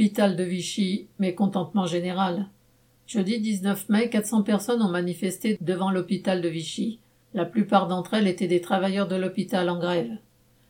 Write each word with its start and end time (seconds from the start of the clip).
Hôpital 0.00 0.34
de 0.34 0.44
Vichy, 0.44 1.08
mécontentement 1.18 1.84
général. 1.84 2.46
Jeudi 3.06 3.38
19 3.38 3.90
mai, 3.90 4.08
400 4.08 4.44
personnes 4.44 4.80
ont 4.80 4.88
manifesté 4.88 5.58
devant 5.60 5.90
l'hôpital 5.90 6.40
de 6.40 6.48
Vichy. 6.48 7.00
La 7.34 7.44
plupart 7.44 7.86
d'entre 7.86 8.14
elles 8.14 8.26
étaient 8.26 8.46
des 8.46 8.62
travailleurs 8.62 9.08
de 9.08 9.16
l'hôpital 9.16 9.68
en 9.68 9.78
grève. 9.78 10.10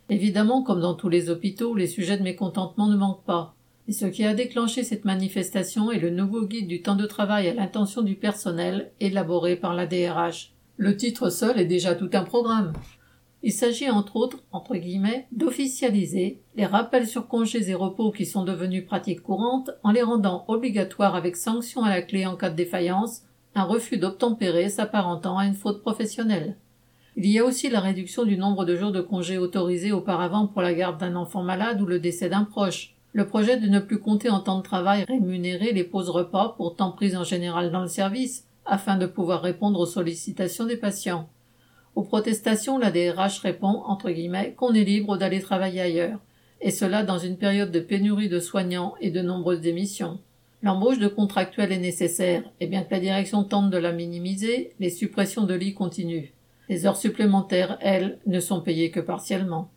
Évidemment, 0.08 0.64
comme 0.64 0.80
dans 0.80 0.95
tous 0.95 1.08
les 1.08 1.30
hôpitaux, 1.30 1.77
les 1.77 1.87
sujets 1.87 2.19
de 2.19 2.24
mécontentement 2.24 2.88
ne 2.88 2.96
manquent 2.96 3.24
pas. 3.24 3.54
Et 3.87 3.93
ce 3.93 4.06
qui 4.06 4.24
a 4.24 4.35
déclenché 4.35 4.82
cette 4.82 5.04
manifestation 5.04 5.92
est 5.92 6.01
le 6.01 6.10
nouveau 6.10 6.44
guide 6.44 6.67
du 6.67 6.83
temps 6.83 6.97
de 6.97 7.06
travail 7.06 7.47
à 7.47 7.54
l'intention 7.54 8.03
du 8.03 8.17
personnel, 8.17 8.90
élaboré 8.99 9.54
par 9.54 9.74
la 9.74 9.87
DRH. 9.87 10.54
Le 10.76 10.97
titre 10.97 11.31
seul 11.31 11.60
est 11.60 11.67
déjà 11.67 11.94
tout 11.94 12.10
un 12.15 12.24
programme. 12.24 12.72
Il 13.42 13.52
s'agit 13.52 13.88
entre 13.88 14.16
autres, 14.16 14.42
entre 14.52 14.76
guillemets, 14.76 15.26
d'officialiser 15.32 16.40
les 16.56 16.66
rappels 16.66 17.06
sur 17.06 17.27
congés 17.27 17.70
et 17.70 17.74
repos 17.74 18.10
qui 18.10 18.27
sont 18.27 18.45
devenus 18.45 18.84
pratiques 18.84 19.22
courantes 19.22 19.70
en 19.82 19.92
les 19.92 20.02
rendant 20.02 20.45
obligatoires 20.48 21.16
avec 21.16 21.36
sanction 21.36 21.82
à 21.82 21.88
la 21.88 22.02
clé 22.02 22.26
en 22.26 22.36
cas 22.36 22.50
de 22.50 22.56
défaillance, 22.56 23.22
un 23.54 23.64
refus 23.64 23.96
d'obtempérer 23.96 24.68
s'apparentant 24.68 25.38
à 25.38 25.46
une 25.46 25.54
faute 25.54 25.80
professionnelle. 25.80 26.56
Il 27.16 27.26
y 27.26 27.38
a 27.38 27.45
aussi 27.45 27.70
la 27.70 27.80
réduction 27.80 28.24
du 28.24 28.36
nombre 28.36 28.64
de 28.64 28.76
jours 28.76 28.92
de 28.92 29.00
congés 29.00 29.38
autorisés 29.38 29.92
auparavant 29.92 30.46
pour 30.46 30.62
la 30.62 30.74
garde 30.74 31.00
d'un 31.00 31.16
enfant 31.16 31.42
malade 31.42 31.80
ou 31.80 31.86
le 31.86 31.98
décès 31.98 32.28
d'un 32.28 32.45
proche. 32.45 32.95
Le 33.12 33.26
projet 33.26 33.56
de 33.56 33.66
ne 33.66 33.80
plus 33.80 33.98
compter 33.98 34.30
en 34.30 34.40
temps 34.40 34.59
de 34.59 34.62
travail 34.62 35.04
rémunéré 35.09 35.72
les 35.72 35.82
pauses 35.82 36.10
repas 36.10 36.54
pour 36.56 36.76
temps 36.76 36.92
pris 36.92 37.16
en 37.16 37.24
général 37.24 37.72
dans 37.72 37.80
le 37.80 37.88
service, 37.88 38.46
afin 38.64 38.96
de 38.96 39.06
pouvoir 39.06 39.42
répondre 39.42 39.80
aux 39.80 39.86
sollicitations 39.86 40.66
des 40.66 40.76
patients. 40.76 41.28
Aux 41.96 42.02
protestations, 42.02 42.78
la 42.78 42.90
DRH 42.90 43.40
répond, 43.40 43.82
entre 43.86 44.10
guillemets, 44.10 44.54
qu'on 44.56 44.74
est 44.74 44.84
libre 44.84 45.16
d'aller 45.16 45.40
travailler 45.40 45.80
ailleurs, 45.80 46.20
et 46.60 46.70
cela 46.70 47.02
dans 47.02 47.18
une 47.18 47.36
période 47.36 47.72
de 47.72 47.80
pénurie 47.80 48.28
de 48.28 48.40
soignants 48.40 48.94
et 49.00 49.10
de 49.10 49.22
nombreuses 49.22 49.60
démissions. 49.60 50.18
L'embauche 50.62 50.98
de 50.98 51.08
contractuels 51.08 51.72
est 51.72 51.78
nécessaire, 51.78 52.42
et 52.60 52.66
bien 52.66 52.82
que 52.82 52.92
la 52.95 53.00
direction 53.00 53.45
tente 53.45 53.70
de 53.70 53.78
la 53.78 53.92
minimiser, 53.92 54.73
les 54.78 54.90
suppressions 54.90 55.45
de 55.45 55.54
lits 55.54 55.74
continuent. 55.74 56.30
Les 56.68 56.87
heures 56.87 56.96
supplémentaires, 56.96 57.78
elles, 57.80 58.18
ne 58.26 58.40
sont 58.40 58.60
payées 58.60 58.90
que 58.90 59.00
partiellement. 59.00 59.70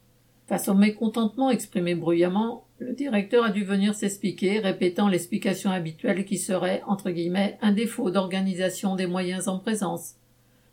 Face 0.48 0.68
au 0.68 0.74
mécontentement 0.74 1.50
exprimé 1.50 1.96
bruyamment, 1.96 2.66
le 2.80 2.94
directeur 2.94 3.46
a 3.46 3.50
dû 3.50 3.64
venir 3.64 3.96
s'expliquer, 3.96 4.60
répétant 4.60 5.08
l'explication 5.08 5.72
habituelle 5.72 6.26
qui 6.26 6.38
serait, 6.38 6.84
entre 6.86 7.12
guillemets, 7.12 7.58
un 7.62 7.72
défaut 7.72 8.12
d'organisation 8.12 8.96
des 8.96 9.08
moyens 9.08 9.48
en 9.48 9.58
présence. 9.58 10.16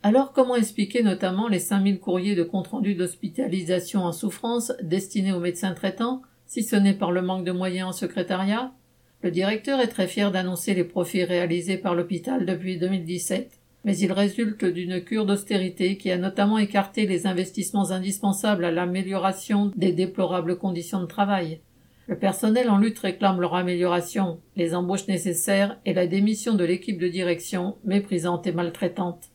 Alors 0.02 0.32
comment 0.32 0.56
expliquer 0.56 1.02
notamment 1.02 1.46
les 1.46 1.58
5000 1.58 2.00
courriers 2.00 2.34
de 2.34 2.42
compte-rendu 2.42 2.94
d'hospitalisation 2.94 4.00
en 4.00 4.12
souffrance 4.12 4.72
destinés 4.82 5.32
aux 5.32 5.40
médecins 5.40 5.74
traitants, 5.74 6.22
si 6.46 6.62
ce 6.62 6.74
n'est 6.74 6.94
par 6.94 7.12
le 7.12 7.20
manque 7.20 7.44
de 7.44 7.52
moyens 7.52 7.88
en 7.88 7.92
secrétariat? 7.92 8.72
Le 9.22 9.30
directeur 9.30 9.78
est 9.78 9.88
très 9.88 10.08
fier 10.08 10.32
d'annoncer 10.32 10.72
les 10.72 10.84
profits 10.84 11.24
réalisés 11.24 11.76
par 11.76 11.94
l'hôpital 11.94 12.46
depuis 12.46 12.78
2017, 12.78 13.60
mais 13.84 13.94
il 13.98 14.10
résulte 14.12 14.64
d'une 14.64 15.04
cure 15.04 15.26
d'austérité 15.26 15.98
qui 15.98 16.10
a 16.10 16.16
notamment 16.16 16.56
écarté 16.56 17.06
les 17.06 17.26
investissements 17.26 17.90
indispensables 17.90 18.64
à 18.64 18.70
l'amélioration 18.70 19.70
des 19.76 19.92
déplorables 19.92 20.56
conditions 20.56 21.02
de 21.02 21.06
travail. 21.06 21.60
Le 22.06 22.18
personnel 22.18 22.70
en 22.70 22.78
lutte 22.78 22.98
réclame 23.00 23.40
leur 23.40 23.54
amélioration, 23.54 24.40
les 24.56 24.74
embauches 24.74 25.08
nécessaires 25.08 25.78
et 25.84 25.92
la 25.92 26.06
démission 26.06 26.54
de 26.54 26.64
l'équipe 26.64 26.98
de 26.98 27.08
direction, 27.08 27.76
méprisante 27.84 28.46
et 28.46 28.52
maltraitante. 28.52 29.29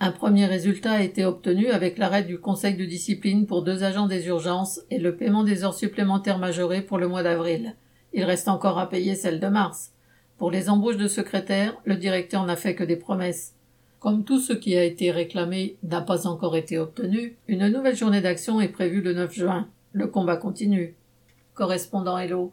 Un 0.00 0.10
premier 0.10 0.46
résultat 0.46 0.92
a 0.92 1.02
été 1.02 1.24
obtenu 1.24 1.68
avec 1.68 1.98
l'arrêt 1.98 2.24
du 2.24 2.38
conseil 2.38 2.76
de 2.76 2.84
discipline 2.84 3.46
pour 3.46 3.62
deux 3.62 3.84
agents 3.84 4.08
des 4.08 4.26
urgences 4.26 4.80
et 4.90 4.98
le 4.98 5.16
paiement 5.16 5.44
des 5.44 5.64
heures 5.64 5.74
supplémentaires 5.74 6.38
majorées 6.38 6.82
pour 6.82 6.98
le 6.98 7.08
mois 7.08 7.22
d'avril. 7.22 7.76
Il 8.12 8.24
reste 8.24 8.48
encore 8.48 8.78
à 8.78 8.88
payer 8.88 9.14
celle 9.14 9.40
de 9.40 9.46
mars. 9.46 9.92
Pour 10.36 10.50
les 10.50 10.68
embauches 10.68 10.96
de 10.96 11.08
secrétaires, 11.08 11.76
le 11.84 11.96
directeur 11.96 12.44
n'a 12.44 12.56
fait 12.56 12.74
que 12.74 12.84
des 12.84 12.96
promesses. 12.96 13.54
Comme 14.00 14.24
tout 14.24 14.40
ce 14.40 14.52
qui 14.52 14.76
a 14.76 14.84
été 14.84 15.10
réclamé 15.10 15.76
n'a 15.82 16.00
pas 16.00 16.26
encore 16.26 16.56
été 16.56 16.76
obtenu, 16.76 17.36
une 17.48 17.68
nouvelle 17.68 17.96
journée 17.96 18.20
d'action 18.20 18.60
est 18.60 18.68
prévue 18.68 19.00
le 19.00 19.14
9 19.14 19.32
juin. 19.32 19.68
Le 19.92 20.08
combat 20.08 20.36
continue. 20.36 20.96
Correspondant 21.54 22.18
Hello. 22.18 22.42